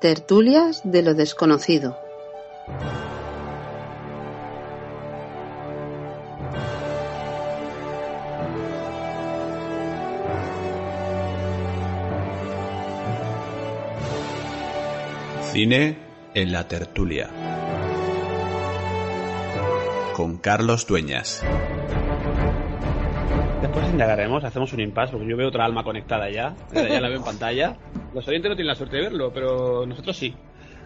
Tertulias 0.00 0.82
de 0.84 1.00
lo 1.00 1.14
Desconocido. 1.14 1.96
Cine 15.50 15.96
en 16.34 16.52
la 16.52 16.68
tertulia. 16.68 17.30
Con 20.14 20.36
Carlos 20.36 20.86
Dueñas. 20.86 21.42
Después 23.60 23.86
indagaremos, 23.90 24.44
hacemos 24.44 24.72
un 24.72 24.80
impasse, 24.80 25.12
porque 25.12 25.28
yo 25.28 25.36
veo 25.36 25.48
otra 25.48 25.64
alma 25.64 25.82
conectada 25.82 26.30
ya. 26.30 26.54
Ya 26.72 27.00
la 27.00 27.08
veo 27.08 27.18
en 27.18 27.24
pantalla. 27.24 27.76
Los 28.14 28.28
oyentes 28.28 28.50
no 28.50 28.54
tienen 28.54 28.68
la 28.68 28.74
suerte 28.74 28.96
de 28.96 29.02
verlo, 29.02 29.32
pero 29.32 29.86
nosotros 29.86 30.16
sí. 30.16 30.34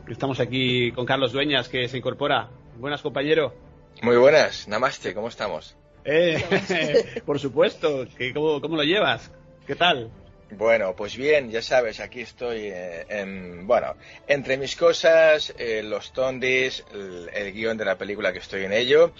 Estamos 0.08 0.40
aquí 0.40 0.92
con 0.92 1.04
Carlos 1.04 1.32
Dueñas, 1.32 1.68
que 1.68 1.88
se 1.88 1.98
incorpora. 1.98 2.48
Buenas, 2.78 3.02
compañero. 3.02 3.54
Muy 4.02 4.16
buenas, 4.16 4.68
namaste, 4.68 5.14
¿cómo 5.14 5.28
estamos? 5.28 5.76
Eh, 6.04 7.22
por 7.26 7.38
supuesto, 7.38 8.06
cómo, 8.34 8.60
¿cómo 8.60 8.76
lo 8.76 8.84
llevas? 8.84 9.32
¿Qué 9.66 9.74
tal? 9.74 10.10
Bueno, 10.52 10.94
pues 10.96 11.16
bien, 11.16 11.50
ya 11.50 11.62
sabes, 11.62 12.00
aquí 12.00 12.20
estoy, 12.20 12.62
eh, 12.64 13.06
en, 13.08 13.66
bueno, 13.66 13.94
entre 14.26 14.56
mis 14.56 14.74
cosas, 14.74 15.54
eh, 15.58 15.82
los 15.82 16.12
tondis, 16.12 16.84
el, 16.92 17.30
el, 17.32 17.52
guion 17.52 17.76
de 17.76 17.84
la 17.84 17.96
película 17.96 18.32
que 18.32 18.40
estoy 18.40 18.64
en 18.64 18.72
ello 18.72 19.12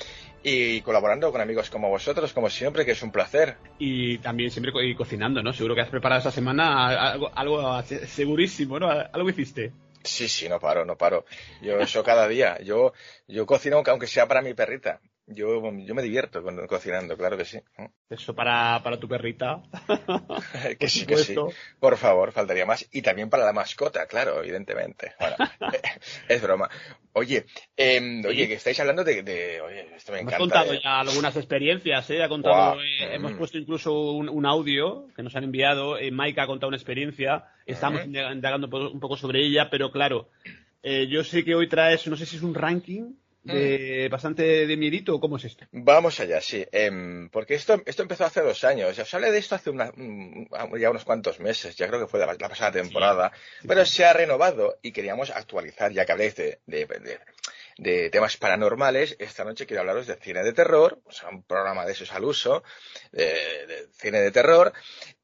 y 0.43 0.81
colaborando 0.81 1.31
con 1.31 1.41
amigos 1.41 1.71
como 1.71 1.89
vosotros, 1.89 2.33
como 2.33 2.51
siempre, 2.51 2.85
que 2.85 2.93
es 2.93 3.03
un 3.03 3.13
placer. 3.13 3.57
Y 3.79 4.19
también 4.19 4.51
siempre 4.51 4.73
co 4.73 4.83
y 4.83 4.95
cocinando, 4.95 5.43
¿no? 5.43 5.53
Seguro 5.53 5.75
que 5.75 5.83
has 5.83 5.89
preparado 5.89 6.19
esta 6.19 6.31
semana 6.31 7.13
algo, 7.13 7.31
algo 7.35 7.83
segurísimo, 7.83 8.79
¿no? 8.79 8.91
Algo 8.91 9.29
hiciste. 9.29 9.73
Sí, 10.03 10.29
sí, 10.29 10.49
no 10.49 10.59
paro, 10.59 10.85
no 10.85 10.97
paro. 10.97 11.27
Yo 11.61 11.79
eso 11.79 12.03
cada 12.03 12.27
día. 12.27 12.59
Yo, 12.63 12.93
yo 13.29 13.45
cocino 13.45 13.83
aunque 13.87 14.07
sea 14.07 14.27
para 14.27 14.41
mi 14.41 14.55
perrita. 14.55 15.01
Yo, 15.33 15.63
yo 15.79 15.95
me 15.95 16.03
divierto 16.03 16.43
cocinando, 16.69 17.17
claro 17.17 17.37
que 17.37 17.45
sí. 17.45 17.61
Eso 18.09 18.35
para, 18.35 18.81
para 18.83 18.99
tu 18.99 19.09
perrita. 19.09 19.63
que 20.79 20.89
sí, 20.89 21.07
que 21.07 21.17
sí. 21.19 21.37
Por 21.79 21.97
favor, 21.97 22.33
faltaría 22.33 22.67
más. 22.67 22.89
Y 22.91 23.03
también 23.03 23.31
para 23.31 23.45
la 23.45 23.53
mascota, 23.53 24.07
claro, 24.07 24.43
evidentemente. 24.43 25.13
Bueno, 25.21 25.37
es 26.29 26.43
broma. 26.43 26.69
Oye, 27.13 27.47
eh, 27.77 28.23
oye, 28.27 28.49
que 28.49 28.55
estáis 28.55 28.79
hablando 28.81 29.05
de, 29.05 29.23
de, 29.23 29.61
oye, 29.61 29.95
esto 29.95 30.13
me 30.13 30.21
encanta. 30.21 30.37
Hemos 30.37 30.53
contado 30.53 30.75
ya 30.75 31.01
algunas 31.01 31.37
experiencias, 31.37 32.11
¿eh? 32.11 32.23
Ha 32.23 32.29
contado, 32.29 32.75
wow. 32.75 32.83
eh, 32.83 33.09
mm. 33.09 33.15
hemos 33.15 33.33
puesto 33.35 33.59
incluso 33.59 34.13
un, 34.13 34.29
un, 34.29 34.47
audio 34.47 35.07
que 35.15 35.23
nos 35.23 35.35
han 35.37 35.45
enviado. 35.45 35.97
Eh, 35.97 36.11
Mike 36.11 36.41
ha 36.41 36.47
contado 36.47 36.69
una 36.69 36.77
experiencia. 36.77 37.45
Estamos 37.67 38.07
mm. 38.07 38.17
indagando 38.33 38.69
un 38.91 39.01
poco 39.01 39.17
sobre 39.17 39.45
ella, 39.45 39.71
pero 39.71 39.93
claro, 39.93 40.29
eh, 40.83 41.07
yo 41.09 41.23
sé 41.25 41.45
que 41.45 41.55
hoy 41.55 41.69
traes, 41.69 42.07
no 42.07 42.17
sé 42.17 42.27
si 42.27 42.37
es 42.37 42.43
un 42.43 42.55
ranking 42.55 43.15
de 43.43 44.09
bastante 44.11 44.67
de 44.67 44.77
miedito 44.77 45.19
cómo 45.19 45.37
es 45.37 45.45
esto? 45.45 45.67
Vamos 45.73 46.21
allá, 46.21 46.41
sí. 46.41 46.65
Eh, 46.71 47.29
porque 47.33 47.55
esto, 47.55 47.83
esto 47.87 48.03
empezó 48.03 48.25
hace 48.25 48.43
dos 48.43 48.63
años. 48.65 48.97
Ya 48.97 49.03
os 49.03 49.15
hablé 49.15 49.33
de 49.33 49.39
esto 49.39 49.55
hace 49.55 49.71
una, 49.71 49.93
ya 50.79 50.91
unos 50.91 51.05
cuantos 51.05 51.41
meses. 51.41 51.77
Ya 51.77 51.89
creo 51.89 52.01
que 52.01 52.07
fue 52.07 52.21
la, 52.21 52.27
la 52.27 52.49
pasada 52.49 52.73
temporada. 52.73 53.33
Sí, 53.35 53.41
sí, 53.63 53.69
pero 53.69 53.85
sí. 53.85 53.97
se 53.97 54.05
ha 54.05 54.13
renovado 54.13 54.79
y 54.83 54.93
queríamos 54.93 55.31
actualizar, 55.31 55.93
ya 55.93 56.05
que 56.05 56.13
habléis 56.13 56.37
de, 56.37 56.61
de, 56.67 56.87
de, 56.87 57.21
de, 57.79 58.11
temas 58.11 58.37
paranormales. 58.37 59.17
Esta 59.19 59.45
noche 59.45 59.67
quiero 59.67 59.81
hablaros 59.81 60.07
de 60.07 60.17
cine 60.17 60.43
de 60.43 60.53
terror. 60.53 61.01
O 61.05 61.13
sea, 61.13 61.31
un 61.31 61.43
programa 61.43 61.87
de 61.87 61.93
esos 61.93 62.13
al 62.13 62.25
uso. 62.25 62.63
de 63.13 63.89
cine 63.93 64.21
de 64.21 64.31
terror. 64.31 64.73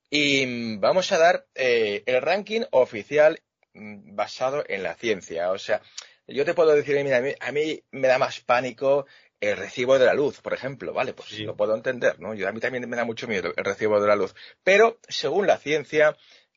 Y 0.09 0.77
vamos 0.77 1.11
a 1.13 1.19
dar 1.19 1.47
eh, 1.55 2.03
el 2.07 2.23
ranking 2.23 2.63
oficial 2.71 3.41
basado 3.75 4.65
en 4.69 4.83
la 4.83 4.95
ciencia. 4.95 5.51
O 5.51 5.59
sea, 5.59 5.83
yo 6.29 6.45
te 6.45 6.55
puedo 6.55 6.75
decir, 6.75 7.03
mira, 7.03 7.19
a 7.19 7.21
mí, 7.21 7.33
a 7.39 7.53
mí 7.53 7.83
me 7.93 8.09
da 8.09 8.19
más 8.19 8.41
pánico 8.41 9.07
el 9.41 9.57
recibo 9.57 9.99
de 9.99 10.07
la 10.07 10.15
luz, 10.15 10.41
por 10.41 10.55
ejemplo, 10.55 10.93
¿vale? 10.93 11.13
Pues 11.13 11.29
sí. 11.29 11.45
lo 11.45 11.57
puedo 11.57 11.75
entender, 11.75 12.19
¿no? 12.21 12.35
Yo, 12.35 12.49
a 12.49 12.53
mí 12.53 12.61
también 12.61 12.89
me 12.89 12.97
da 12.97 13.05
mucho 13.05 13.29
miedo 13.29 13.53
el 13.57 13.65
recibo 13.65 14.01
de 14.01 14.09
la 14.09 14.17
luz. 14.17 14.35
Pero, 14.65 14.99
según 15.09 15.47
la 15.47 15.59
ciencia, 15.59 16.17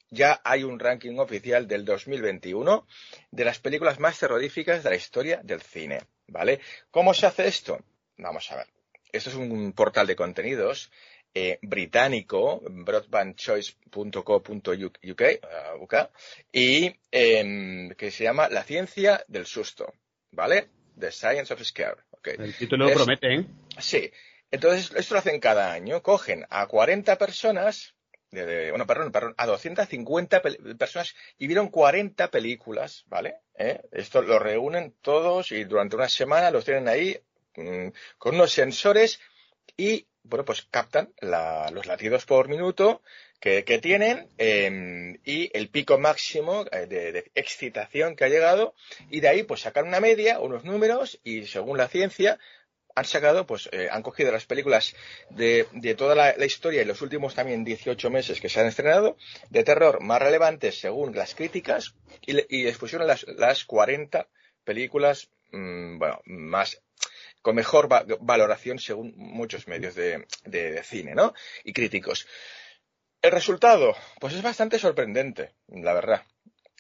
ya 0.10 0.42
hay 0.44 0.64
un 0.64 0.80
ranking 0.80 1.18
oficial 1.18 1.68
del 1.68 1.86
2021 1.86 2.88
de 3.32 3.46
las 3.46 3.60
películas 3.60 4.00
más 4.00 4.18
terroríficas 4.18 4.84
de 4.84 4.90
la 4.90 4.96
historia 4.96 5.42
del 5.44 5.62
cine, 5.62 6.02
¿vale? 6.28 6.60
¿Cómo 6.90 7.14
se 7.14 7.28
hace 7.28 7.48
esto? 7.48 7.80
Vamos 8.18 8.52
a 8.52 8.58
ver. 8.58 8.68
Esto 9.12 9.30
es 9.30 9.36
un 9.36 9.74
portal 9.74 10.08
de 10.08 10.16
contenidos 10.16 10.92
eh, 11.34 11.60
británico, 11.62 12.62
broadbandchoice.co.uk, 12.70 15.24
uh, 15.82 16.08
y 16.52 16.96
eh, 17.12 17.90
que 17.98 18.12
se 18.12 18.24
llama 18.24 18.50
La 18.50 18.64
ciencia 18.64 19.24
del 19.28 19.46
susto, 19.46 19.94
¿vale? 20.32 20.70
The 20.98 21.12
Science 21.12 21.54
of 21.54 21.62
Scare. 21.64 22.04
Okay. 22.12 22.36
El 22.38 22.56
título 22.56 22.88
lo 22.88 22.94
promete, 22.94 23.34
¿eh? 23.34 23.46
Sí. 23.78 24.12
Entonces, 24.52 24.92
esto 24.96 25.14
lo 25.14 25.20
hacen 25.20 25.40
cada 25.40 25.72
año. 25.72 26.02
Cogen 26.02 26.46
a 26.50 26.68
40 26.68 27.18
personas, 27.18 27.96
de, 28.32 28.46
de, 28.46 28.70
bueno, 28.72 28.86
perdón, 28.86 29.12
perdón, 29.12 29.34
a 29.38 29.46
250 29.46 30.42
personas 30.78 31.16
y 31.38 31.48
vieron 31.48 31.70
40 31.70 32.30
películas, 32.30 33.06
¿vale? 33.08 33.36
¿Eh? 33.58 33.82
Esto 33.92 34.22
lo 34.22 34.40
reúnen 34.40 34.96
todos 35.02 35.52
y 35.52 35.64
durante 35.64 35.96
una 35.96 36.10
semana 36.10 36.52
los 36.52 36.66
tienen 36.66 36.88
ahí 36.88 37.20
mmm, 37.56 37.90
con 38.18 38.36
unos 38.36 38.52
sensores 38.52 39.20
y 39.78 40.08
bueno, 40.24 40.46
pues 40.46 40.68
captan 40.70 41.14
la, 41.20 41.70
los 41.72 41.86
latidos 41.86 42.26
por 42.26 42.48
minuto 42.48 43.02
que, 43.40 43.64
que 43.64 43.80
tienen 43.80 44.28
eh, 44.38 45.18
y 45.24 45.50
el 45.58 45.70
pico 45.70 45.98
máximo 45.98 46.66
de, 46.66 46.88
de, 46.88 47.32
excitación 47.36 48.16
que 48.16 48.26
ha 48.26 48.30
llegado 48.30 48.74
y 49.10 49.22
de 49.22 49.30
ahí 49.30 49.44
pues 49.44 49.62
sacan 49.62 49.88
una 49.88 50.00
media, 50.00 50.40
unos 50.40 50.64
números 50.66 51.20
y 51.24 51.46
según 51.46 51.78
la 51.78 51.88
ciencia 51.88 52.40
han 52.96 53.06
sacado, 53.06 53.46
pues 53.46 53.70
eh, 53.72 53.88
han 53.92 54.04
cogido 54.04 54.32
las 54.32 54.46
películas 54.46 54.96
de, 55.30 55.66
toda 55.98 56.16
la, 56.16 56.46
historia 56.46 56.82
y 56.82 56.86
los 56.86 57.02
últimos 57.02 57.34
también 57.34 57.64
18 57.64 58.10
meses 58.10 58.42
que 58.42 58.50
se 58.50 58.60
han 58.60 58.68
estrenado 58.68 59.18
de 59.50 59.64
terror 59.64 60.02
más 60.02 60.22
relevantes 60.22 60.80
según 60.80 61.16
las 61.16 61.36
críticas 61.36 61.96
y, 62.26 62.38
y 62.56 62.64
les 62.64 62.94
las, 62.94 63.26
las 63.28 63.64
40 63.66 64.28
películas 64.64 65.30
mmm, 65.52 65.98
bueno, 65.98 66.22
más 66.26 66.82
con 67.42 67.56
mejor 67.56 67.92
va 67.92 68.06
valoración 68.20 68.80
según 68.80 69.14
muchos 69.16 69.68
medios 69.68 69.96
de, 69.96 70.26
de, 70.46 70.84
cine, 70.84 71.16
¿no? 71.16 71.34
Y 71.64 71.74
críticos. 71.74 72.28
El 73.22 73.32
resultado, 73.32 73.96
pues 74.20 74.34
es 74.34 74.42
bastante 74.42 74.80
sorprendente, 74.80 75.54
la 75.68 75.94
verdad. 75.94 76.24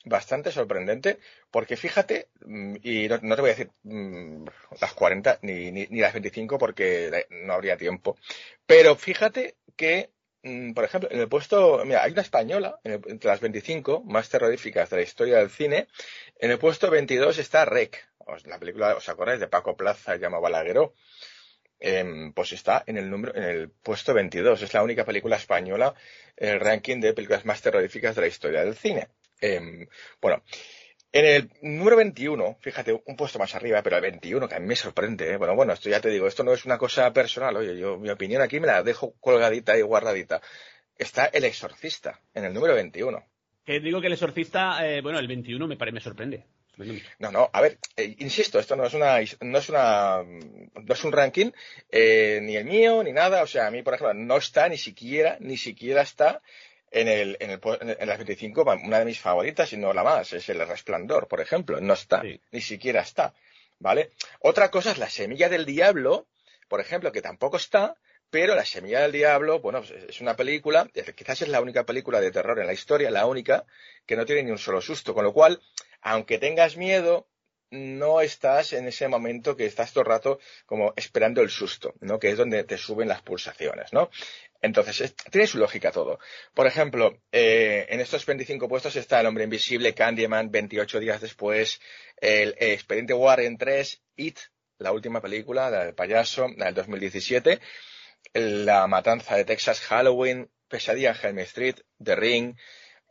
Bastante 0.05 0.51
sorprendente, 0.51 1.19
porque 1.51 1.75
fíjate, 1.75 2.29
mm, 2.45 2.75
y 2.81 3.07
no, 3.09 3.19
no 3.21 3.35
te 3.35 3.41
voy 3.41 3.49
a 3.49 3.53
decir 3.53 3.71
mmm, 3.83 4.45
las 4.79 4.93
40 4.93 5.39
ni, 5.41 5.71
ni, 5.71 5.87
ni, 5.87 5.99
las 5.99 6.13
25 6.13 6.57
porque 6.57 7.25
no 7.29 7.53
habría 7.53 7.75
tiempo, 7.77 8.17
pero 8.65 8.95
fíjate 8.95 9.57
que, 9.75 10.11
mmm, 10.43 10.71
por 10.73 10.85
ejemplo, 10.85 11.09
en 11.11 11.19
el 11.19 11.27
puesto, 11.27 11.83
mira, 11.85 12.03
hay 12.03 12.13
una 12.13 12.21
española, 12.21 12.79
entre 12.83 13.29
las 13.29 13.41
25 13.41 14.01
más 14.05 14.29
terroríficas 14.29 14.89
de 14.89 14.97
la 14.97 15.03
historia 15.03 15.37
del 15.39 15.49
cine, 15.49 15.89
en 16.37 16.51
el 16.51 16.59
puesto 16.59 16.89
22 16.89 17.37
está 17.37 17.65
Rec, 17.65 18.08
la 18.45 18.59
película, 18.59 18.95
¿os 18.95 19.09
acordáis? 19.09 19.39
De 19.39 19.47
Paco 19.47 19.75
Plaza 19.75 20.15
y 20.15 20.19
Llama 20.19 20.39
Balagueró. 20.39 20.93
Eh, 21.81 22.31
pues 22.35 22.51
está 22.51 22.83
en 22.87 22.97
el 22.97 23.09
número, 23.09 23.33
en 23.35 23.43
el 23.43 23.69
puesto 23.69 24.13
22. 24.13 24.61
Es 24.61 24.73
la 24.73 24.83
única 24.83 25.05
película 25.05 25.37
española 25.37 25.93
en 26.35 26.49
el 26.49 26.59
ranking 26.59 26.99
de 26.99 27.13
películas 27.13 27.45
más 27.45 27.61
terroríficas 27.61 28.15
de 28.15 28.21
la 28.21 28.27
historia 28.27 28.63
del 28.63 28.75
cine. 28.75 29.07
Eh, 29.41 29.87
bueno, 30.21 30.43
en 31.11 31.25
el 31.25 31.49
número 31.61 31.95
21, 31.95 32.57
fíjate, 32.61 33.01
un 33.03 33.15
puesto 33.15 33.39
más 33.39 33.55
arriba, 33.55 33.81
pero 33.81 33.95
el 33.95 34.01
21, 34.03 34.47
que 34.47 34.55
a 34.55 34.59
mí 34.59 34.67
me 34.67 34.75
sorprende, 34.75 35.31
¿eh? 35.31 35.37
Bueno, 35.37 35.55
bueno, 35.55 35.73
esto 35.73 35.89
ya 35.89 35.99
te 35.99 36.09
digo, 36.09 36.27
esto 36.27 36.43
no 36.43 36.53
es 36.53 36.65
una 36.65 36.77
cosa 36.77 37.11
personal, 37.13 37.55
oye, 37.57 37.79
yo, 37.79 37.97
mi 37.97 38.09
opinión 38.09 38.43
aquí 38.43 38.59
me 38.59 38.67
la 38.67 38.83
dejo 38.83 39.15
colgadita 39.19 39.75
y 39.75 39.81
guardadita. 39.81 40.39
Está 40.95 41.25
El 41.25 41.45
Exorcista, 41.45 42.19
en 42.35 42.45
el 42.45 42.53
número 42.53 42.75
21. 42.75 43.23
Que 43.65 43.79
digo 43.79 44.01
que 44.01 44.07
El 44.07 44.13
Exorcista, 44.13 44.87
eh, 44.87 45.01
bueno, 45.01 45.17
el 45.17 45.27
21 45.27 45.67
me, 45.67 45.77
me 45.91 45.99
sorprende. 45.99 46.45
No, 47.19 47.31
no, 47.31 47.49
a 47.51 47.61
ver, 47.61 47.77
eh, 47.97 48.15
insisto, 48.19 48.59
esto 48.59 48.75
no 48.75 48.85
es 48.85 48.93
una, 48.93 49.19
no 49.41 49.57
es 49.57 49.69
una, 49.69 50.23
no 50.23 50.93
es 50.93 51.03
un 51.03 51.11
ranking, 51.11 51.51
eh, 51.91 52.39
ni 52.41 52.55
el 52.55 52.65
mío, 52.65 53.03
ni 53.03 53.11
nada, 53.11 53.43
o 53.43 53.47
sea, 53.47 53.67
a 53.67 53.71
mí, 53.71 53.83
por 53.83 53.95
ejemplo, 53.95 54.13
no 54.13 54.37
está 54.37 54.69
ni 54.69 54.77
siquiera, 54.77 55.37
ni 55.39 55.57
siquiera 55.57 56.01
está 56.01 56.41
en, 56.91 57.07
el, 57.07 57.37
en, 57.39 57.51
el, 57.51 57.59
en 57.99 58.07
las 58.07 58.17
25, 58.17 58.61
una 58.83 58.99
de 58.99 59.05
mis 59.05 59.19
favoritas 59.19 59.71
y 59.73 59.77
no 59.77 59.93
la 59.93 60.03
más, 60.03 60.33
es 60.33 60.47
El 60.49 60.65
Resplandor, 60.67 61.27
por 61.27 61.41
ejemplo. 61.41 61.79
No 61.81 61.93
está, 61.93 62.23
ni 62.51 62.61
siquiera 62.61 63.01
está. 63.01 63.33
¿Vale? 63.79 64.11
Otra 64.41 64.69
cosa 64.71 64.91
es 64.91 64.97
La 64.97 65.09
Semilla 65.09 65.47
del 65.47 65.65
Diablo, 65.65 66.27
por 66.67 66.81
ejemplo, 66.81 67.11
que 67.11 67.21
tampoco 67.21 67.57
está, 67.57 67.95
pero 68.29 68.53
La 68.53 68.65
Semilla 68.65 69.01
del 69.01 69.11
Diablo, 69.11 69.59
bueno, 69.59 69.79
pues, 69.79 69.91
es 69.91 70.21
una 70.21 70.35
película, 70.35 70.87
quizás 71.15 71.41
es 71.41 71.47
la 71.47 71.61
única 71.61 71.85
película 71.85 72.19
de 72.19 72.31
terror 72.31 72.59
en 72.59 72.67
la 72.67 72.73
historia, 72.73 73.09
la 73.09 73.25
única, 73.25 73.65
que 74.05 74.15
no 74.15 74.25
tiene 74.25 74.43
ni 74.43 74.51
un 74.51 74.57
solo 74.57 74.81
susto. 74.81 75.13
Con 75.13 75.23
lo 75.23 75.33
cual, 75.33 75.61
aunque 76.01 76.37
tengas 76.37 76.77
miedo, 76.77 77.27
no 77.71 78.21
estás 78.21 78.73
en 78.73 78.87
ese 78.87 79.07
momento 79.07 79.55
que 79.55 79.65
estás 79.65 79.93
todo 79.93 80.01
el 80.01 80.09
rato 80.09 80.39
como 80.65 80.93
esperando 80.95 81.41
el 81.41 81.49
susto, 81.49 81.93
¿no? 81.99 82.19
Que 82.19 82.31
es 82.31 82.37
donde 82.37 82.63
te 82.63 82.77
suben 82.77 83.07
las 83.07 83.21
pulsaciones, 83.21 83.93
¿no? 83.93 84.09
Entonces, 84.61 85.15
tiene 85.31 85.47
su 85.47 85.57
lógica 85.57 85.91
todo. 85.91 86.19
Por 86.53 86.67
ejemplo, 86.67 87.21
eh, 87.31 87.85
en 87.89 87.99
estos 87.99 88.25
25 88.25 88.67
puestos 88.67 88.95
está 88.95 89.19
El 89.19 89.27
Hombre 89.27 89.45
Invisible, 89.45 89.93
Candyman, 89.93 90.51
28 90.51 90.99
días 90.99 91.21
después, 91.21 91.79
el, 92.17 92.55
Expediente 92.57 93.13
Warren 93.13 93.57
3, 93.57 94.01
It, 94.17 94.39
la 94.79 94.91
última 94.91 95.21
película, 95.21 95.69
la 95.69 95.85
del 95.85 95.93
payaso, 95.93 96.47
la 96.57 96.65
del 96.65 96.75
2017, 96.75 97.59
La 98.33 98.87
Matanza 98.87 99.35
de 99.35 99.45
Texas, 99.45 99.79
Halloween, 99.81 100.49
Pesadilla 100.67 101.11
en 101.11 101.17
Helm 101.27 101.39
Street, 101.39 101.75
The 102.03 102.15
Ring, 102.15 102.55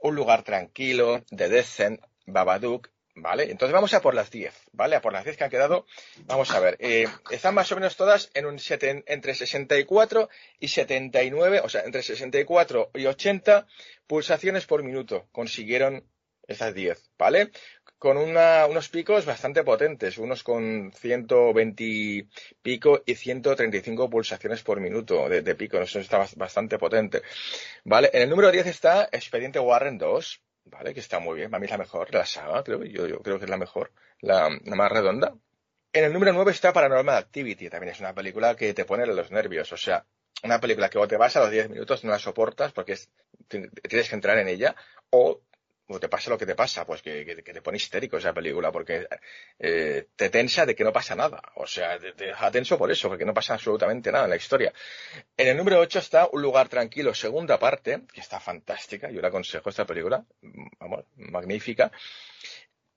Un 0.01 0.15
Lugar 0.15 0.43
Tranquilo, 0.43 1.25
The 1.35 1.49
Descent, 1.49 2.01
Babadook, 2.29 2.89
¿vale? 3.15 3.51
Entonces 3.51 3.73
vamos 3.73 3.93
a 3.95 4.01
por 4.01 4.15
las 4.15 4.31
10, 4.31 4.55
¿vale? 4.73 4.97
A 4.97 5.01
por 5.01 5.13
las 5.13 5.25
10 5.25 5.37
que 5.37 5.45
han 5.45 5.51
quedado. 5.51 5.87
Vamos 6.27 6.51
a 6.51 6.61
ver. 6.61 6.77
Eh, 6.81 7.07
están 7.31 7.55
más 7.55 7.71
o 7.73 7.75
menos 7.77 7.97
todas 7.97 8.31
en 8.35 8.47
un 8.47 8.59
entre 9.07 9.35
64 9.35 10.29
y 10.61 10.69
79, 10.69 11.61
o 11.65 11.69
sea, 11.69 11.83
entre 11.83 12.03
64 12.03 12.91
y 12.95 13.07
80 13.07 13.67
pulsaciones 14.07 14.67
por 14.67 14.83
minuto 14.83 15.29
consiguieron 15.33 16.05
esas 16.47 16.75
10, 16.75 17.11
¿vale? 17.19 17.51
Con 17.99 18.17
unos 18.17 18.89
picos 18.89 19.27
bastante 19.27 19.65
potentes, 19.65 20.19
unos 20.19 20.43
con 20.43 20.93
120 20.95 22.29
pico 22.63 23.03
y 23.05 23.15
135 23.15 24.09
pulsaciones 24.09 24.63
por 24.63 24.81
minuto 24.81 25.29
de, 25.29 25.55
pico, 25.57 25.79
eso 25.79 25.99
está 25.99 26.25
bastante 26.37 26.79
potente, 26.79 27.23
¿vale? 27.85 28.11
En 28.13 28.23
el 28.23 28.31
número 28.31 28.51
10 28.51 28.67
está 28.67 29.09
Expediente 29.11 29.59
Warren 29.59 29.99
2, 29.99 30.41
¿vale? 30.71 30.95
Que 30.95 31.01
está 31.01 31.19
muy 31.19 31.37
bien, 31.37 31.51
para 31.51 31.61
mí 31.61 31.67
es 31.67 31.71
la 31.71 31.79
mejor 31.79 32.13
la 32.13 32.27
saga, 32.27 32.63
creo, 32.63 32.85
yo, 32.85 33.21
creo 33.21 33.39
que 33.39 33.45
es 33.45 33.51
la 33.51 33.57
mejor, 33.57 33.93
la, 34.21 34.49
más 34.65 34.93
redonda. 34.93 35.35
En 35.93 36.05
el 36.05 36.13
número 36.13 36.33
9 36.33 36.51
está 36.51 36.73
Paranormal 36.73 37.17
Activity, 37.17 37.69
también 37.69 37.93
es 37.93 38.01
una 38.01 38.15
película 38.15 38.55
que 38.55 38.75
te 38.75 38.85
pone 38.85 39.07
los 39.07 39.31
nervios, 39.31 39.73
o 39.73 39.77
sea, 39.77 40.05
una 40.43 40.61
película 40.61 40.89
que 40.89 40.99
o 40.99 41.09
te 41.09 41.17
vas 41.17 41.37
a 41.37 41.41
los 41.41 41.51
10 41.51 41.71
minutos 41.71 42.05
no 42.05 42.11
la 42.11 42.19
soportas 42.19 42.73
porque 42.73 42.97
tienes 43.49 44.09
que 44.09 44.15
entrar 44.15 44.39
en 44.39 44.49
ella, 44.49 44.77
o 45.91 45.99
te 45.99 46.09
pasa 46.09 46.31
lo 46.31 46.37
que 46.37 46.45
te 46.45 46.55
pasa, 46.55 46.85
pues 46.85 47.01
que, 47.01 47.25
te 47.25 47.63
pone 47.63 47.79
histérico 47.79 48.19
esa 48.19 48.35
película, 48.35 48.71
porque 48.71 49.09
eh, 49.59 50.09
te 50.15 50.29
tensa 50.29 50.67
de 50.67 50.75
que 50.75 50.85
no 50.85 50.93
pasa 50.93 51.15
nada. 51.17 51.41
O 51.55 51.67
sea, 51.67 51.99
te, 51.99 52.13
deja 52.13 52.51
tenso 52.51 52.77
por 52.77 52.91
eso, 52.91 53.09
porque 53.09 53.25
no 53.25 53.33
pasa 53.33 53.55
absolutamente 53.55 54.13
nada 54.13 54.25
en 54.25 54.31
la 54.31 54.37
historia. 54.37 54.73
En 55.37 55.49
el 55.49 55.57
número 55.57 55.81
8 55.81 55.99
está 55.99 56.29
Un 56.31 56.43
lugar 56.43 56.69
tranquilo, 56.69 57.15
segunda 57.15 57.59
parte, 57.59 58.03
que 58.13 58.21
está 58.21 58.39
fantástica, 58.39 59.11
yo 59.11 59.23
le 59.23 59.29
aconsejo 59.29 59.71
esta 59.71 59.87
película, 59.87 60.25
vamos, 60.79 61.05
magnífica. 61.17 61.91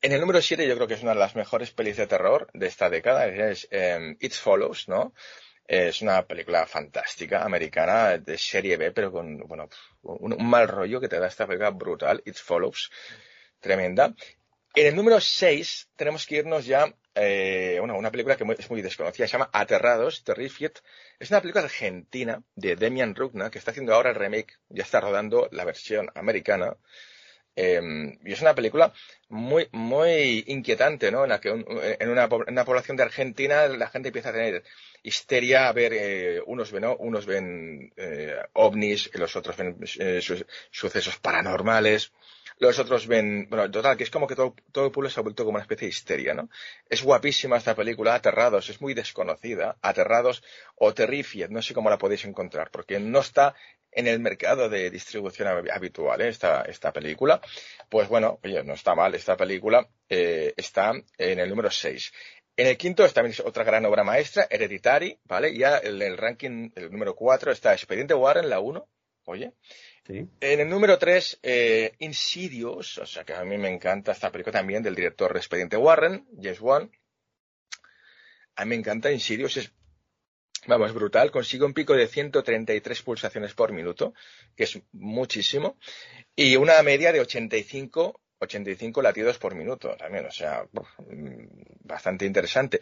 En 0.02 0.12
el 0.12 0.20
número 0.20 0.42
7 0.42 0.68
yo 0.68 0.76
creo 0.76 0.88
que 0.88 0.96
es 0.96 1.04
una 1.04 1.14
de 1.14 1.20
las 1.20 1.36
mejores 1.36 1.72
pelis 1.72 1.96
de 1.96 2.08
terror 2.08 2.50
de 2.54 2.68
esta 2.68 2.90
década, 2.90 3.28
es 3.28 3.68
eh, 3.72 4.18
It 4.20 4.34
Follows, 4.34 4.90
¿no? 4.90 5.14
Es 5.74 6.02
una 6.02 6.28
película 6.28 6.66
fantástica, 6.66 7.46
americana, 7.46 8.18
de 8.18 8.38
serie 8.38 8.76
B, 8.76 8.92
pero 8.92 9.10
con, 9.10 9.38
bueno, 9.48 9.70
un, 10.02 10.36
mal 10.46 10.68
rollo 10.68 11.00
que 11.00 11.08
te 11.08 11.18
da 11.18 11.28
esta 11.28 11.48
película 11.48 11.70
brutal, 11.70 12.22
It 12.26 12.36
Follows, 12.36 12.92
tremenda. 13.58 14.14
En 14.76 14.88
el 14.88 14.94
número 14.98 15.22
6 15.22 15.92
tenemos 15.96 16.26
que 16.26 16.36
irnos 16.36 16.66
ya, 16.66 16.94
eh, 17.16 17.80
una 17.82 18.12
película 18.12 18.36
que 18.36 18.44
es 18.60 18.70
muy 18.70 18.82
desconocida, 18.82 19.28
se 19.28 19.32
llama 19.32 19.50
Aterrados, 19.54 20.26
Terrified. 20.26 20.74
Es 21.18 21.30
una 21.32 21.40
película 21.40 21.64
argentina 21.64 22.44
de 22.54 22.76
Demian 22.76 23.16
Rugna, 23.16 23.50
que 23.50 23.60
está 23.60 23.72
haciendo 23.72 23.96
ahora 23.96 24.10
el 24.10 24.18
remake, 24.18 24.58
ya 24.68 24.84
está 24.84 25.00
rodando 25.00 25.48
la 25.54 25.64
versión 25.64 26.12
americana. 26.16 26.76
Em, 27.56 28.18
y 28.24 28.32
es 28.32 28.42
una 28.42 28.56
película 28.56 28.94
muy, 29.30 29.68
muy 29.72 30.46
inquietante, 30.48 31.12
¿no? 31.12 31.24
En 31.24 31.30
la 31.30 31.42
que 31.42 31.50
en, 31.50 32.10
una, 32.10 32.30
población 32.66 32.96
de 32.96 33.04
Argentina 33.04 33.68
la 33.68 33.90
gente 33.90 34.10
empieza 34.10 34.30
a 34.30 34.34
tener 34.34 34.64
histeria 35.04 35.68
a 35.68 35.74
ver, 35.74 35.92
eh, 35.94 36.42
unos 36.46 36.72
ven, 36.72 36.86
unos 37.00 37.26
ven 37.26 37.92
eh, 37.98 38.38
ovnis, 38.54 39.10
los 39.16 39.36
otros 39.36 39.58
ven 39.58 39.78
eh, 40.00 40.22
sucesos 40.72 41.18
paranormales, 41.18 42.14
los 42.60 42.78
otros 42.80 43.08
ven, 43.08 43.48
bueno, 43.50 43.70
total, 43.70 43.98
que 43.98 44.04
es 44.04 44.12
como 44.12 44.28
que 44.28 44.36
todo, 44.36 44.56
todo 44.72 44.86
el 44.86 44.92
pueblo 44.92 45.10
se 45.10 45.20
ha 45.20 45.24
vuelto 45.24 45.44
como 45.44 45.56
una 45.56 45.64
especie 45.64 45.88
de 45.88 45.94
histeria, 45.94 46.34
¿no? 46.34 46.50
Es 46.88 47.02
guapísima 47.04 47.58
esta 47.58 47.76
película, 47.76 48.14
Aterrados, 48.14 48.70
es 48.70 48.80
muy 48.80 48.94
desconocida, 48.94 49.78
Aterrados 49.82 50.44
o 50.76 50.94
Terrified, 50.94 51.50
no 51.50 51.62
sé 51.62 51.74
cómo 51.74 51.90
la 51.90 51.98
podéis 51.98 52.24
encontrar, 52.26 52.70
porque 52.70 53.00
no 53.00 53.20
está 53.20 53.56
en 53.92 54.08
el 54.08 54.20
mercado 54.20 54.70
de 54.70 54.90
distribución 54.90 55.48
habitual, 55.72 56.22
¿eh? 56.22 56.30
esta, 56.30 56.62
esta 56.64 56.92
película. 56.94 57.42
Pues 57.90 58.08
bueno, 58.08 58.40
oye, 58.44 58.64
no 58.64 58.74
está 58.74 58.96
mal, 58.96 59.14
esta 59.16 59.36
película 59.36 59.88
eh, 60.10 60.54
está 60.56 60.94
en 61.18 61.40
el 61.40 61.50
número 61.50 61.70
6. 61.70 62.12
En 62.58 62.68
el 62.68 62.78
quinto 62.78 63.08
también 63.10 63.32
es 63.32 63.40
otra 63.40 63.64
gran 63.64 63.86
obra 63.86 64.04
maestra, 64.04 64.48
Hereditary, 64.50 65.20
¿vale? 65.26 65.56
Ya 65.58 65.80
en 65.80 66.02
el 66.02 66.18
ranking, 66.18 66.70
el 66.76 66.92
número 66.92 67.16
4 67.16 67.52
está 67.52 67.74
Expediente 67.74 68.14
Warren, 68.14 68.50
la 68.50 68.60
1, 68.60 68.88
oye. 69.26 69.54
Sí. 70.06 70.28
En 70.40 70.60
el 70.60 70.70
número 70.70 70.98
3, 70.98 71.40
eh, 71.44 71.94
Insidious, 72.00 72.98
o 72.98 73.06
sea 73.06 73.24
que 73.24 73.34
a 73.34 73.44
mí 73.44 73.58
me 73.58 73.70
encanta 73.70 74.12
esta 74.12 74.32
película 74.32 74.54
también 74.54 74.84
del 74.84 74.96
director 74.96 75.32
de 75.32 75.40
Expediente 75.40 75.78
Warren, 75.78 76.28
James 76.36 76.60
Wan. 76.60 76.92
A 78.56 78.66
mí 78.66 78.70
me 78.70 78.76
encanta 78.76 79.12
Insidious, 79.12 79.58
es 79.58 79.72
Vamos, 80.68 80.94
brutal. 80.94 81.32
Consigue 81.32 81.66
un 81.66 81.74
pico 81.74 81.94
de 81.94 82.08
133 82.08 83.02
pulsaciones 83.02 83.54
por 83.56 83.72
minuto, 83.72 84.14
que 84.56 84.66
es 84.66 84.80
muchísimo, 84.92 85.78
y 86.36 86.56
una 86.56 86.82
media 86.84 87.12
de 87.12 87.20
85, 87.20 88.22
85 88.38 89.02
latidos 89.02 89.40
por 89.40 89.56
minuto 89.56 89.96
también, 89.98 90.26
o 90.26 90.32
sea, 90.32 90.68
bastante 91.84 92.26
interesante. 92.26 92.82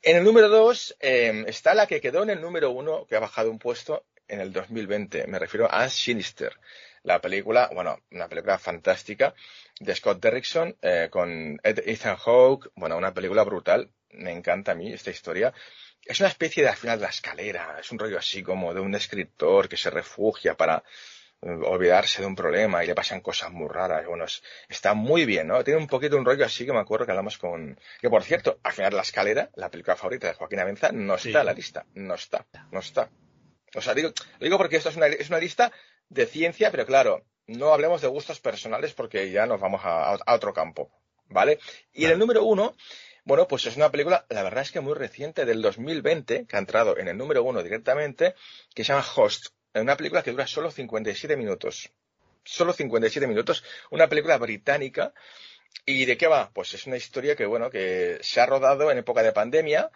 En 0.00 0.16
el 0.16 0.24
número 0.24 0.48
2 0.48 0.96
em, 1.00 1.44
está 1.48 1.74
la 1.74 1.88
que 1.88 2.00
quedó 2.00 2.22
en 2.22 2.30
el 2.30 2.40
número 2.40 2.70
1, 2.70 3.06
que 3.06 3.16
ha 3.16 3.20
bajado 3.20 3.50
un 3.50 3.58
puesto 3.58 4.06
en 4.28 4.40
el 4.40 4.52
2020. 4.52 5.26
Me 5.26 5.40
refiero 5.40 5.68
a 5.70 5.88
Sinister. 5.88 6.52
La 7.02 7.20
película, 7.20 7.70
bueno, 7.74 8.00
una 8.12 8.28
película 8.28 8.58
fantástica 8.58 9.34
de 9.80 9.94
Scott 9.94 10.20
Derrickson 10.20 10.76
eh, 10.82 11.08
con 11.10 11.58
Ethan 11.64 12.16
Hawke. 12.16 12.70
Bueno, 12.76 12.96
una 12.96 13.12
película 13.12 13.42
brutal. 13.42 13.90
Me 14.10 14.32
encanta 14.32 14.72
a 14.72 14.74
mí 14.74 14.92
esta 14.92 15.10
historia 15.10 15.52
es 16.04 16.20
una 16.20 16.28
especie 16.28 16.62
de 16.62 16.70
al 16.70 16.76
final 16.76 16.98
de 16.98 17.04
la 17.04 17.10
escalera, 17.10 17.76
es 17.80 17.90
un 17.92 17.98
rollo 17.98 18.18
así 18.18 18.42
como 18.42 18.72
de 18.74 18.80
un 18.80 18.94
escritor 18.94 19.68
que 19.68 19.76
se 19.76 19.90
refugia 19.90 20.56
para 20.56 20.82
eh, 21.42 21.50
olvidarse 21.50 22.20
de 22.20 22.26
un 22.26 22.34
problema 22.34 22.82
y 22.82 22.86
le 22.86 22.94
pasan 22.94 23.20
cosas 23.20 23.50
muy 23.50 23.68
raras. 23.68 24.06
Bueno, 24.06 24.24
está 24.68 24.94
muy 24.94 25.24
bien, 25.24 25.46
¿no? 25.48 25.62
Tiene 25.62 25.78
un 25.80 25.86
poquito 25.86 26.16
un 26.16 26.24
rollo 26.24 26.44
así 26.44 26.66
que 26.66 26.72
me 26.72 26.80
acuerdo 26.80 27.06
que 27.06 27.12
hablamos 27.12 27.38
con... 27.38 27.78
Que 28.00 28.10
por 28.10 28.24
cierto, 28.24 28.58
al 28.62 28.72
final 28.72 28.90
de 28.90 28.96
la 28.96 29.02
escalera, 29.02 29.50
la 29.54 29.70
película 29.70 29.96
favorita 29.96 30.26
de 30.26 30.34
Joaquín 30.34 30.60
Avenza, 30.60 30.90
no 30.92 31.14
está 31.14 31.40
en 31.40 31.46
la 31.46 31.52
lista. 31.52 31.86
No 31.94 32.14
está, 32.14 32.46
no 32.72 32.80
está. 32.80 33.10
O 33.74 33.80
sea, 33.80 33.94
digo, 33.94 34.10
digo 34.40 34.56
porque 34.56 34.76
esto 34.76 34.88
es 34.88 34.96
una, 34.96 35.06
es 35.06 35.28
una 35.28 35.38
lista 35.38 35.70
de 36.08 36.26
ciencia, 36.26 36.70
pero 36.70 36.86
claro, 36.86 37.24
no 37.46 37.72
hablemos 37.72 38.00
de 38.00 38.08
gustos 38.08 38.40
personales 38.40 38.94
porque 38.94 39.30
ya 39.30 39.46
nos 39.46 39.60
vamos 39.60 39.80
a, 39.84 40.16
otro 40.34 40.52
campo, 40.52 40.90
¿vale? 41.28 41.58
Y 41.92 42.04
en 42.04 42.12
el 42.12 42.18
número 42.18 42.44
uno 42.44 42.76
bueno, 43.28 43.46
pues 43.46 43.66
es 43.66 43.76
una 43.76 43.90
película, 43.90 44.24
la 44.30 44.42
verdad 44.42 44.62
es 44.62 44.72
que 44.72 44.80
muy 44.80 44.94
reciente, 44.94 45.44
del 45.44 45.60
2020, 45.60 46.46
que 46.46 46.56
ha 46.56 46.58
entrado 46.58 46.96
en 46.96 47.08
el 47.08 47.18
número 47.18 47.42
uno 47.44 47.62
directamente, 47.62 48.34
que 48.74 48.84
se 48.84 48.94
llama 48.94 49.04
Host. 49.16 49.48
Una 49.74 49.98
película 49.98 50.22
que 50.22 50.30
dura 50.30 50.46
solo 50.46 50.70
57 50.70 51.36
minutos. 51.36 51.92
Solo 52.42 52.72
57 52.72 53.26
minutos. 53.26 53.62
Una 53.90 54.08
película 54.08 54.38
británica. 54.38 55.12
¿Y 55.84 56.06
de 56.06 56.16
qué 56.16 56.26
va? 56.26 56.50
Pues 56.54 56.72
es 56.72 56.86
una 56.86 56.96
historia 56.96 57.36
que, 57.36 57.44
bueno, 57.44 57.68
que 57.68 58.16
se 58.22 58.40
ha 58.40 58.46
rodado 58.46 58.90
en 58.90 58.96
época 58.96 59.22
de 59.22 59.32
pandemia. 59.32 59.90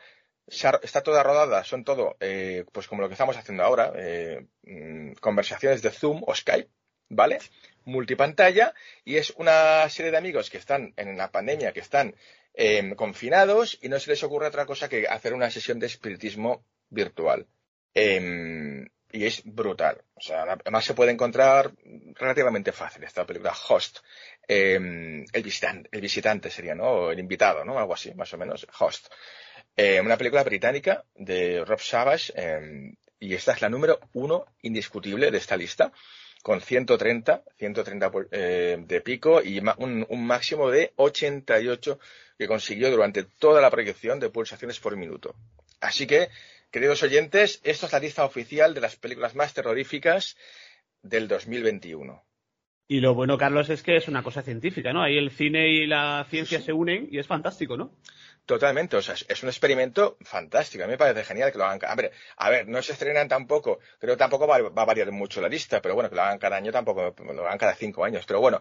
está 0.47 1.01
toda 1.03 1.23
rodada, 1.23 1.65
son 1.65 1.85
todo, 1.85 2.19
eh, 2.21 2.67
pues 2.71 2.87
como 2.87 3.01
lo 3.01 3.09
que 3.09 3.15
estamos 3.15 3.39
haciendo 3.39 3.63
ahora, 3.65 3.95
eh, 3.97 4.47
mm, 4.65 5.13
conversaciones 5.23 5.81
de 5.81 5.91
Zoom 5.91 6.23
o 6.27 6.35
Skype, 6.35 6.69
¿vale? 7.09 7.39
Multipantalla, 7.85 8.75
y 9.05 9.17
es 9.17 9.31
una 9.37 9.89
serie 9.89 10.11
de 10.13 10.19
amigos 10.19 10.51
que 10.51 10.59
están 10.59 10.93
en 10.97 11.17
la 11.17 11.31
pandemia, 11.31 11.73
que 11.73 11.81
están 11.81 12.15
Em, 12.55 12.95
confinados 12.95 13.79
y 13.81 13.89
no 13.89 13.99
se 13.99 14.11
les 14.11 14.23
ocurre 14.23 14.49
otra 14.49 14.67
cosa 14.67 14.89
que 14.89 15.09
hacer 15.09 15.33
una 15.33 15.51
sesión 15.51 15.79
de 15.79 15.87
espiritismo 15.87 16.65
virtual. 16.91 17.47
Em, 17.95 18.87
y 19.11 19.25
es 19.25 19.43
brutal. 19.45 20.03
O 20.15 20.21
sea, 20.21 20.43
además 20.43 20.85
se 20.85 20.95
puede 20.95 21.13
encontrar 21.13 21.73
relativamente 22.15 22.73
fácil 22.73 23.05
esta 23.05 23.27
película 23.27 23.55
Host. 23.69 23.99
Em, 24.47 25.25
el, 25.33 25.43
visitante, 25.43 25.89
el 25.93 26.01
visitante 26.01 26.51
sería, 26.51 26.75
¿no? 26.75 26.85
O 26.85 27.11
el 27.11 27.19
invitado, 27.19 27.65
¿no? 27.65 27.79
Algo 27.79 27.95
así, 27.95 28.13
más 28.15 28.33
o 28.35 28.39
menos. 28.39 28.67
Host. 28.79 29.09
una 29.77 30.17
película 30.19 30.45
británica 30.45 31.05
de 31.15 31.65
Rob 31.65 31.81
Savage. 31.81 32.33
y 33.19 33.35
esta 33.35 33.53
es 33.53 33.63
la 33.63 33.69
número 33.69 34.01
uno 34.15 34.47
indiscutible 34.63 35.31
de 35.31 35.39
esta 35.39 35.57
lista. 35.57 35.93
con 36.43 36.61
130, 36.61 37.45
130 37.57 38.11
eh, 38.33 38.77
de 38.81 39.01
pico 39.01 39.41
y 39.43 39.61
un, 39.61 40.05
un, 40.09 40.27
máximo 40.27 40.71
de 40.71 40.93
88 40.97 42.01
que 42.39 42.49
consiguió 42.49 42.91
durante 42.91 43.25
toda 43.25 43.61
la 43.61 43.71
proyección 43.71 44.21
de 44.21 44.31
pulsaciones 44.31 44.81
por 44.81 44.97
minuto. 44.97 45.35
Así 45.81 46.07
que, 46.07 46.29
queridos 46.71 47.03
oyentes, 47.03 47.61
esto 47.65 47.87
es 47.87 47.93
la 47.93 47.99
lista 47.99 48.25
oficial 48.25 48.75
de 48.75 48.81
las 48.81 48.97
películas 48.97 49.35
más 49.35 49.53
terroríficas 49.53 50.37
del 51.03 51.29
2021. 51.29 52.25
Y 52.89 53.01
lo 53.01 53.15
bueno, 53.15 53.39
Carlos, 53.39 53.71
es 53.71 53.83
que 53.83 53.97
es 53.97 54.09
una 54.09 54.23
cosa 54.23 54.43
científica, 54.43 54.93
¿no? 54.93 55.03
Ahí 55.03 55.17
el 55.17 55.31
cine 55.31 55.69
y 55.69 55.87
la 55.87 56.27
ciencia 56.29 56.61
se 56.61 56.73
unen 56.73 57.09
y 57.11 57.19
es 57.19 57.27
fantástico, 57.27 57.77
¿no? 57.77 57.93
Totalmente, 58.45 58.97
o 58.97 59.03
sea, 59.03 59.15
es 59.15 59.43
un 59.45 59.49
experimento 59.49 60.17
fantástico. 60.21 60.83
A 60.83 60.89
mí 60.89 60.93
me 60.93 60.99
parece 60.99 61.23
genial 61.23 61.53
que 61.53 61.59
lo 61.59 61.65
hagan. 61.65 61.79
A 61.89 61.95
ver, 61.95 62.11
a 62.37 62.51
ver 62.51 62.67
no 62.67 62.83
se 62.83 62.93
estrenan 62.93 63.29
tampoco, 63.29 63.79
creo 64.01 64.15
que 64.15 64.19
tampoco 64.19 64.49
va, 64.49 64.57
a 64.57 64.85
variar 64.85 65.13
mucho 65.13 65.41
la 65.41 65.49
lista, 65.49 65.81
pero 65.81 65.95
bueno, 65.95 66.11
que 66.11 66.17
lo 66.17 66.23
hagan 66.23 66.41
cada 66.41 66.57
año 66.57 66.73
tampoco, 66.73 67.15
lo 67.33 67.47
hagan 67.47 67.59
cada 67.59 67.77
cinco 67.77 68.05
años. 68.05 68.25
Pero 68.27 68.41
bueno, 68.41 68.61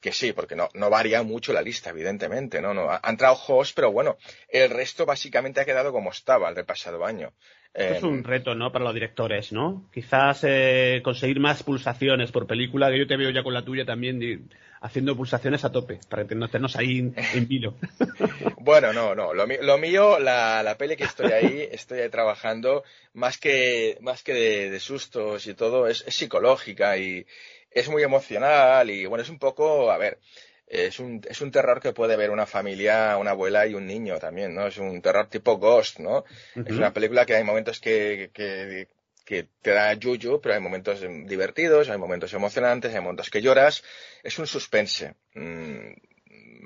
que 0.00 0.12
sí, 0.12 0.32
porque 0.32 0.54
no, 0.54 0.68
no 0.74 0.90
varía 0.90 1.24
mucho 1.24 1.52
la 1.52 1.60
lista, 1.60 1.90
evidentemente, 1.90 2.62
¿no? 2.62 2.72
no 2.72 2.88
ha 2.88 3.00
entrado 3.10 3.34
ojos, 3.34 3.72
pero 3.72 3.90
bueno, 3.90 4.16
el 4.48 4.70
resto 4.70 5.04
básicamente 5.06 5.60
ha 5.60 5.64
quedado 5.64 5.90
como 5.90 6.10
estaba 6.10 6.48
el 6.48 6.54
del 6.54 6.64
pasado 6.64 7.04
año. 7.04 7.34
Es 7.76 8.02
un 8.02 8.24
reto, 8.24 8.54
¿no? 8.54 8.72
Para 8.72 8.86
los 8.86 8.94
directores, 8.94 9.52
¿no? 9.52 9.84
Quizás 9.92 10.44
eh, 10.44 11.00
conseguir 11.04 11.40
más 11.40 11.62
pulsaciones 11.62 12.32
por 12.32 12.46
película, 12.46 12.90
que 12.90 12.98
yo 12.98 13.06
te 13.06 13.16
veo 13.16 13.30
ya 13.30 13.42
con 13.42 13.52
la 13.52 13.64
tuya 13.64 13.84
también 13.84 14.48
haciendo 14.80 15.16
pulsaciones 15.16 15.64
a 15.64 15.72
tope, 15.72 16.00
para 16.08 16.26
que 16.26 16.34
no 16.34 16.46
estemos 16.46 16.76
ahí 16.76 17.12
en, 17.14 17.48
vilo. 17.48 17.74
bueno, 18.60 18.92
no, 18.92 19.14
no. 19.14 19.34
Lo, 19.34 19.78
mío, 19.78 20.18
la, 20.18 20.62
la, 20.62 20.78
peli 20.78 20.96
que 20.96 21.04
estoy 21.04 21.32
ahí, 21.32 21.68
estoy 21.72 22.00
ahí 22.00 22.08
trabajando, 22.08 22.82
más 23.12 23.38
que, 23.38 23.98
más 24.00 24.22
que 24.22 24.32
de, 24.70 24.80
sustos 24.80 25.46
y 25.46 25.54
todo, 25.54 25.86
es, 25.86 26.04
psicológica 26.08 26.96
y 26.96 27.26
es 27.70 27.88
muy 27.88 28.02
emocional 28.02 28.88
y 28.88 29.04
bueno, 29.06 29.22
es 29.22 29.28
un 29.28 29.38
poco, 29.38 29.90
a 29.90 29.98
ver, 29.98 30.18
es 30.66 30.98
un, 30.98 31.20
es 31.28 31.40
un 31.40 31.50
terror 31.50 31.80
que 31.80 31.92
puede 31.92 32.16
ver 32.16 32.30
una 32.30 32.46
familia, 32.46 33.16
una 33.18 33.30
abuela 33.30 33.66
y 33.66 33.74
un 33.74 33.86
niño 33.86 34.18
también, 34.18 34.54
¿no? 34.54 34.66
Es 34.66 34.78
un 34.78 35.00
terror 35.00 35.28
tipo 35.28 35.58
Ghost, 35.58 36.00
¿no? 36.00 36.24
Es 36.54 36.76
una 36.76 36.92
película 36.92 37.24
que 37.24 37.36
hay 37.36 37.44
momentos 37.44 37.80
que, 37.80 38.30
que, 38.32 38.88
que 39.24 39.48
te 39.62 39.70
da 39.70 39.92
yuyu, 39.94 40.40
pero 40.40 40.54
hay 40.54 40.60
momentos 40.60 41.00
divertidos, 41.24 41.88
hay 41.88 41.98
momentos 41.98 42.32
emocionantes, 42.32 42.94
hay 42.94 43.00
momentos 43.00 43.30
que 43.30 43.42
lloras. 43.42 43.82
Es 44.22 44.38
un 44.38 44.46
suspense. 44.46 45.14
Mm, 45.34 45.92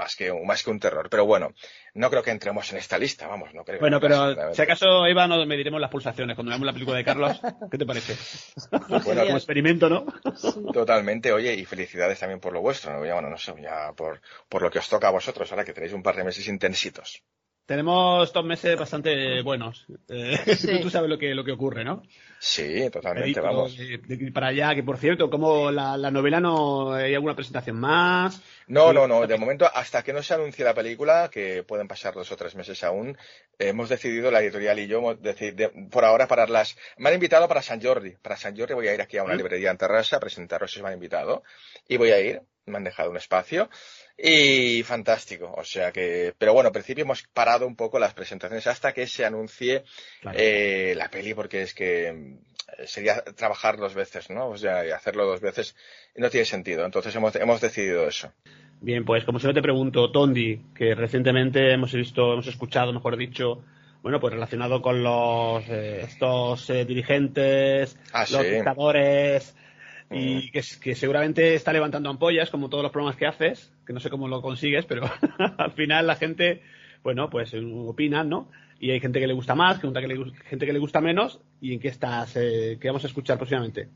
más 0.01 0.17
que, 0.17 0.33
más 0.33 0.63
que 0.63 0.71
un 0.71 0.81
terror. 0.81 1.09
Pero 1.11 1.27
bueno, 1.27 1.53
no 1.95 2.11
creo 2.11 2.23
que 2.23 2.31
entremos 2.31 2.73
en 2.73 2.79
esta 2.79 2.99
lista, 2.99 3.27
vamos, 3.27 3.55
no 3.55 3.65
creo. 3.65 3.81
Bueno, 3.81 4.01
pero 4.01 4.55
si 4.55 4.63
acaso, 4.63 5.07
Eva, 5.07 5.27
nos 5.27 5.47
mediremos 5.47 5.81
las 5.81 5.91
pulsaciones 5.91 6.35
cuando 6.35 6.51
veamos 6.51 6.67
la 6.67 6.73
película 6.73 6.97
de 6.97 7.05
Carlos. 7.05 7.41
¿Qué 7.71 7.79
te 7.79 7.87
parece? 7.87 8.17
Bueno, 9.05 9.25
como 9.25 9.37
experimento, 9.37 9.89
¿no? 9.89 10.07
Totalmente, 10.73 11.33
oye, 11.33 11.55
y 11.55 11.65
felicidades 11.65 12.19
también 12.19 12.41
por 12.41 12.53
lo 12.53 12.61
vuestro, 12.61 12.93
¿no? 12.93 12.99
bueno, 13.01 13.29
no 13.29 13.39
sé, 13.39 13.53
ya 13.61 13.93
por, 13.93 14.21
por 14.49 14.63
lo 14.63 14.71
que 14.71 14.79
os 14.79 14.89
toca 14.89 15.09
a 15.09 15.13
vosotros, 15.13 15.51
ahora 15.51 15.65
que 15.65 15.73
tenéis 15.73 15.93
un 15.93 16.03
par 16.03 16.17
de 16.17 16.25
meses 16.25 16.49
intensitos. 16.49 17.23
Tenemos 17.67 18.33
dos 18.33 18.45
meses 18.45 18.77
bastante 18.77 19.43
buenos. 19.43 19.87
Eh, 20.09 20.39
tú 20.83 20.91
sabes 20.91 21.09
lo 21.09 21.19
que, 21.19 21.35
lo 21.35 21.45
que 21.45 21.53
ocurre, 21.53 21.85
¿no? 21.85 22.03
Sí, 22.41 22.89
totalmente, 22.91 23.39
vamos. 23.39 23.77
para 24.33 24.49
allá, 24.49 24.75
que 24.75 24.83
por 24.83 24.97
cierto, 24.97 25.29
como 25.29 25.71
la, 25.71 26.11
novela 26.11 26.41
no 26.41 26.95
hay 26.95 27.15
alguna 27.15 27.37
presentación 27.37 27.79
más. 27.79 28.43
No, 28.67 28.93
no, 28.93 29.07
no. 29.07 29.27
De 29.27 29.37
momento, 29.37 29.71
hasta 29.73 30.03
que 30.03 30.13
no 30.13 30.23
se 30.23 30.35
anuncie 30.35 30.65
la 30.65 30.75
película, 30.75 31.29
que 31.31 31.63
pueden 31.63 31.87
pasar 31.87 32.15
dos 32.15 32.33
o 32.33 32.37
tres 32.37 32.55
meses 32.55 32.83
aún, 32.83 33.17
hemos 33.59 33.89
decidido, 33.89 34.31
la 34.31 34.41
editorial 34.41 34.79
y 34.79 34.87
yo, 34.87 35.19
por 35.91 36.05
ahora 36.05 36.27
pararlas. 36.27 36.77
Me 36.97 37.11
han 37.11 37.15
invitado 37.15 37.47
para 37.47 37.63
San 37.63 37.81
Jordi. 37.81 38.17
Para 38.23 38.37
San 38.37 38.57
Jordi 38.57 38.75
voy 38.75 38.89
a 38.89 38.95
ir 38.95 39.03
aquí 39.03 39.19
a 39.19 39.23
una 39.23 39.35
¿Mm? 39.35 39.39
librería 39.39 39.71
en 39.71 39.77
Terrassa 39.77 40.17
a 40.17 40.21
presentaros 40.21 40.73
si 40.73 40.83
me 40.83 40.89
han 40.89 40.95
invitado. 40.95 41.43
Y 41.87 41.99
voy 41.99 42.11
a 42.11 42.21
ir, 42.21 42.43
me 42.65 42.79
han 42.79 42.85
dejado 42.85 43.11
un 43.11 43.17
espacio. 43.17 43.69
Y 44.23 44.83
fantástico, 44.83 45.51
o 45.57 45.65
sea 45.65 45.93
que, 45.93 46.35
pero 46.37 46.53
bueno, 46.53 46.67
al 46.67 46.75
principio 46.75 47.05
hemos 47.05 47.23
parado 47.23 47.67
un 47.67 47.75
poco 47.75 47.99
las 47.99 48.13
presentaciones 48.13 48.67
hasta 48.67 48.93
que 48.93 49.07
se 49.07 49.25
anuncie 49.25 49.85
eh, 50.35 50.93
la 50.95 51.09
peli, 51.09 51.33
porque 51.33 51.63
es 51.63 51.73
que 51.73 52.13
mm, 52.13 52.85
sería 52.85 53.23
trabajar 53.23 53.79
dos 53.79 53.95
veces, 53.95 54.29
¿no? 54.29 54.49
O 54.49 54.59
sea, 54.59 54.87
y 54.87 54.91
hacerlo 54.91 55.25
dos 55.25 55.41
veces 55.41 55.75
no 56.17 56.29
tiene 56.29 56.45
sentido. 56.45 56.85
Entonces 56.85 57.15
hemos, 57.17 57.35
hemos 57.37 57.63
decidido 57.63 58.07
eso. 58.07 58.31
Bien, 58.83 59.07
pues 59.07 59.25
como 59.25 59.39
si 59.39 59.47
no 59.47 59.55
te 59.55 59.63
pregunto, 59.63 60.11
Tondi, 60.13 60.61
que 60.75 60.95
recientemente 60.95 61.73
hemos 61.73 61.93
visto, 61.95 62.35
hemos 62.35 62.47
escuchado, 62.47 62.93
mejor 62.93 63.17
dicho, 63.17 63.65
bueno, 64.03 64.21
pues 64.21 64.35
relacionado 64.35 64.83
con 64.83 65.03
los 65.03 65.67
eh, 65.69 66.03
estos 66.03 66.69
eh, 66.69 66.85
dirigentes, 66.85 67.99
ah, 68.13 68.25
los 68.31 68.43
dictadores, 68.43 69.57
y 70.11 70.51
que, 70.51 70.63
que, 70.81 70.95
seguramente 70.95 71.55
está 71.55 71.73
levantando 71.73 72.11
ampollas 72.11 72.51
como 72.51 72.69
todos 72.69 72.83
los 72.83 72.91
programas 72.91 73.17
que 73.17 73.27
haces, 73.27 73.73
que 73.87 73.93
no 73.93 74.01
sé 74.01 74.11
cómo 74.11 74.27
lo 74.27 74.43
consigues, 74.43 74.85
pero 74.85 75.03
al 75.59 75.73
final 75.73 76.07
la 76.07 76.17
gente, 76.17 76.63
bueno, 77.03 77.31
pues 77.31 77.55
opina, 77.55 78.25
¿no? 78.25 78.51
Y 78.81 78.91
hay 78.91 79.01
gente 79.01 79.21
que 79.21 79.27
le 79.27 79.35
gusta 79.35 79.55
más, 79.55 79.81
gente 79.81 80.01
que 80.01 80.09
le, 80.09 80.33
gente 80.49 80.67
que 80.67 80.73
le 80.73 80.79
gusta 80.79 81.01
menos, 81.01 81.41
y 81.61 81.75
en 81.75 81.81
qué 81.81 81.89
estás, 81.89 82.35
eh, 82.37 82.79
qué 82.81 82.89
vamos 82.89 83.05
a 83.05 83.09
escuchar 83.09 83.37
próximamente. 83.37 83.89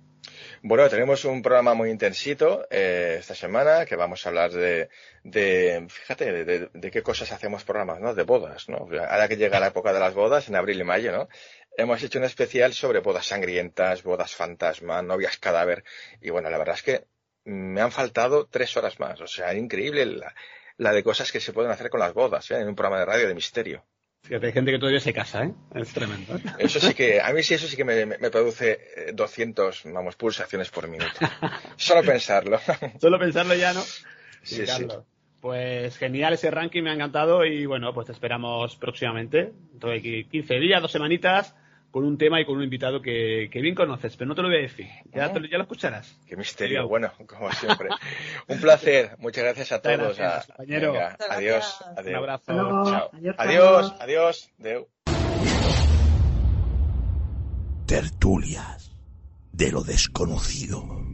Bueno, 0.62 0.88
tenemos 0.88 1.24
un 1.24 1.42
programa 1.42 1.74
muy 1.74 1.90
intensito 1.90 2.66
eh, 2.70 3.16
esta 3.18 3.34
semana 3.34 3.84
que 3.84 3.96
vamos 3.96 4.24
a 4.24 4.28
hablar 4.28 4.52
de, 4.52 4.88
de 5.22 5.84
fíjate, 5.88 6.44
de, 6.44 6.68
de, 6.72 6.90
qué 6.90 7.02
cosas 7.02 7.32
hacemos 7.32 7.64
programas, 7.64 8.00
¿no? 8.00 8.14
De 8.14 8.22
bodas, 8.22 8.68
¿no? 8.68 8.88
Ahora 9.08 9.28
que 9.28 9.36
llega 9.36 9.60
la 9.60 9.68
época 9.68 9.92
de 9.92 10.00
las 10.00 10.14
bodas, 10.14 10.48
en 10.48 10.56
abril 10.56 10.80
y 10.80 10.84
mayo, 10.84 11.12
¿no? 11.12 11.28
Hemos 11.76 12.02
hecho 12.02 12.18
un 12.18 12.24
especial 12.24 12.72
sobre 12.72 13.00
bodas 13.00 13.26
sangrientas, 13.26 14.02
bodas 14.02 14.34
fantasma, 14.34 15.02
novias 15.02 15.38
cadáver. 15.38 15.84
Y 16.20 16.30
bueno, 16.30 16.50
la 16.50 16.58
verdad 16.58 16.76
es 16.76 16.82
que 16.82 17.04
me 17.44 17.80
han 17.80 17.92
faltado 17.92 18.46
tres 18.46 18.76
horas 18.76 18.98
más. 19.00 19.20
O 19.20 19.26
sea, 19.26 19.54
increíble 19.54 20.20
la, 20.76 20.92
de 20.92 21.02
cosas 21.02 21.30
que 21.32 21.40
se 21.40 21.52
pueden 21.52 21.70
hacer 21.70 21.90
con 21.90 22.00
las 22.00 22.14
bodas, 22.14 22.50
¿eh? 22.50 22.60
en 22.60 22.68
un 22.68 22.74
programa 22.74 23.00
de 23.00 23.06
radio 23.06 23.28
de 23.28 23.34
misterio. 23.34 23.84
Fíjate, 24.22 24.46
hay 24.46 24.52
gente 24.52 24.72
que 24.72 24.78
todavía 24.78 25.00
se 25.00 25.12
casa, 25.12 25.44
¿eh? 25.44 25.52
Es 25.74 25.92
tremendo. 25.92 26.38
Eso 26.58 26.80
sí 26.80 26.94
que, 26.94 27.20
a 27.20 27.30
mí 27.34 27.42
sí, 27.42 27.54
eso 27.54 27.68
sí 27.68 27.76
que 27.76 27.84
me, 27.84 28.30
produce 28.30 29.12
200, 29.12 29.84
eh, 29.84 29.92
vamos, 29.92 30.16
pulsaciones 30.16 30.70
por 30.70 30.88
minuto. 30.88 31.12
Solo 31.76 32.02
pensarlo. 32.02 32.58
Solo 33.00 33.18
pensarlo 33.18 33.54
ya, 33.54 33.74
¿no? 33.74 33.82
Sí, 34.42 34.66
sí. 34.66 34.88
Pues 35.42 35.98
genial 35.98 36.32
ese 36.32 36.50
ranking, 36.50 36.82
me 36.82 36.90
ha 36.90 36.94
encantado 36.94 37.44
y 37.44 37.66
bueno, 37.66 37.92
pues 37.92 38.06
te 38.06 38.12
esperamos 38.12 38.76
próximamente. 38.76 39.52
Entonces, 39.74 40.26
15 40.30 40.54
días, 40.54 40.80
dos 40.80 40.92
semanitas 40.92 41.54
con 41.94 42.04
un 42.04 42.18
tema 42.18 42.40
y 42.40 42.44
con 42.44 42.56
un 42.56 42.64
invitado 42.64 43.00
que, 43.00 43.48
bien 43.52 43.76
conoces, 43.76 44.16
pero 44.16 44.26
no 44.26 44.34
te 44.34 44.42
lo 44.42 44.48
voy 44.48 44.56
a 44.56 44.62
decir. 44.62 44.88
Ya, 45.12 45.28
lo 45.28 45.62
escucharás. 45.62 46.18
Qué 46.26 46.36
misterio. 46.36 46.88
Bueno, 46.88 47.12
como 47.24 47.52
siempre. 47.52 47.88
un 48.48 48.60
placer. 48.60 49.14
Muchas 49.18 49.44
gracias 49.44 49.70
a 49.70 49.80
todos. 49.80 50.18
compañero. 50.48 50.92
adiós, 51.30 51.84
adiós. 51.96 52.08
Un 52.08 52.14
abrazo. 52.16 52.90
Chao. 52.90 53.10
Adiós, 53.38 53.94
adiós. 54.00 54.50
Deu. 54.58 54.88
Tertulias 57.86 58.96
de 59.52 59.70
lo 59.70 59.84
desconocido. 59.84 61.13